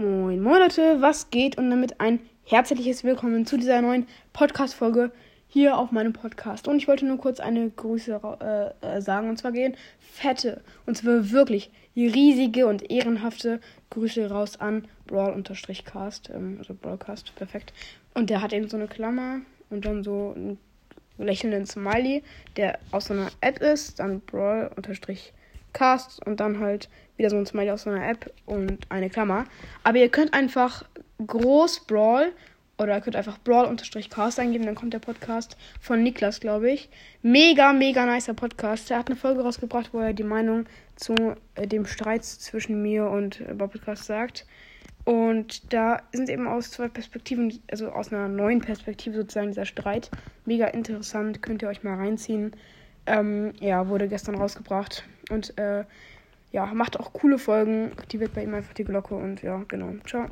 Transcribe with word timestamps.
Moin, 0.00 0.40
moin 0.40 0.60
Leute, 0.60 1.00
was 1.00 1.28
geht? 1.30 1.58
Und 1.58 1.70
damit 1.70 2.00
ein 2.00 2.20
herzliches 2.44 3.02
Willkommen 3.02 3.46
zu 3.46 3.56
dieser 3.56 3.82
neuen 3.82 4.06
Podcast-Folge 4.32 5.10
hier 5.48 5.76
auf 5.76 5.90
meinem 5.90 6.12
Podcast. 6.12 6.68
Und 6.68 6.76
ich 6.76 6.86
wollte 6.86 7.04
nur 7.04 7.18
kurz 7.18 7.40
eine 7.40 7.68
Grüße 7.68 8.20
äh, 8.40 8.86
äh, 8.86 9.00
sagen. 9.00 9.28
Und 9.28 9.38
zwar 9.38 9.50
gehen 9.50 9.76
fette, 9.98 10.62
und 10.86 10.96
zwar 10.96 11.32
wirklich 11.32 11.72
riesige 11.96 12.68
und 12.68 12.88
ehrenhafte 12.92 13.58
Grüße 13.90 14.30
raus 14.30 14.60
an 14.60 14.86
Brawl-Cast. 15.08 16.30
Ähm, 16.30 16.58
also 16.60 16.74
Brawlcast, 16.80 17.34
perfekt. 17.34 17.72
Und 18.14 18.30
der 18.30 18.40
hat 18.40 18.52
eben 18.52 18.68
so 18.68 18.76
eine 18.76 18.86
Klammer 18.86 19.40
und 19.68 19.84
dann 19.84 20.04
so 20.04 20.32
einen 20.36 20.58
lächelnden 21.18 21.66
Smiley, 21.66 22.22
der 22.56 22.78
aus 22.92 23.06
so 23.06 23.14
einer 23.14 23.32
App 23.40 23.58
ist. 23.60 23.98
Dann 23.98 24.20
Brawl-Cast 24.20 25.32
Cast 25.72 26.24
und 26.26 26.40
dann 26.40 26.60
halt 26.60 26.88
wieder 27.16 27.30
so 27.30 27.36
ein 27.36 27.46
Smiley 27.46 27.70
aus 27.70 27.82
so 27.82 27.90
einer 27.90 28.08
App 28.08 28.32
und 28.46 28.86
eine 28.90 29.10
Klammer. 29.10 29.44
Aber 29.84 29.98
ihr 29.98 30.08
könnt 30.08 30.34
einfach 30.34 30.84
groß 31.26 31.86
Brawl 31.86 32.32
oder 32.78 32.94
ihr 32.94 33.00
könnt 33.00 33.16
einfach 33.16 33.38
Brawl-Cast 33.38 34.38
eingeben, 34.38 34.64
dann 34.64 34.76
kommt 34.76 34.94
der 34.94 35.00
Podcast 35.00 35.56
von 35.80 36.02
Niklas, 36.02 36.40
glaube 36.40 36.70
ich. 36.70 36.88
Mega, 37.22 37.72
mega 37.72 38.06
nicer 38.06 38.34
Podcast. 38.34 38.90
Er 38.90 38.98
hat 38.98 39.08
eine 39.08 39.16
Folge 39.16 39.42
rausgebracht, 39.42 39.92
wo 39.92 39.98
er 39.98 40.12
die 40.12 40.22
Meinung 40.22 40.66
zu 40.94 41.14
äh, 41.56 41.66
dem 41.66 41.86
Streit 41.86 42.24
zwischen 42.24 42.80
mir 42.80 43.08
und 43.08 43.40
äh, 43.40 43.54
Podcast 43.54 44.04
sagt. 44.04 44.46
Und 45.04 45.72
da 45.72 46.02
sind 46.12 46.28
eben 46.28 46.46
aus 46.46 46.70
zwei 46.70 46.88
Perspektiven, 46.88 47.58
also 47.70 47.88
aus 47.88 48.12
einer 48.12 48.28
neuen 48.28 48.60
Perspektive 48.60 49.16
sozusagen 49.16 49.48
dieser 49.48 49.64
Streit. 49.64 50.10
Mega 50.44 50.66
interessant, 50.66 51.42
könnt 51.42 51.62
ihr 51.62 51.68
euch 51.68 51.82
mal 51.82 51.96
reinziehen. 51.96 52.52
Ähm, 53.08 53.52
ja, 53.60 53.88
wurde 53.88 54.06
gestern 54.08 54.34
rausgebracht. 54.34 55.04
Und 55.30 55.56
äh, 55.58 55.84
ja, 56.52 56.66
macht 56.66 57.00
auch 57.00 57.12
coole 57.12 57.38
Folgen. 57.38 57.92
Aktiviert 57.92 58.34
bei 58.34 58.42
ihm 58.42 58.54
einfach 58.54 58.74
die 58.74 58.84
Glocke 58.84 59.14
und 59.14 59.42
ja, 59.42 59.64
genau. 59.68 59.92
Ciao. 60.06 60.26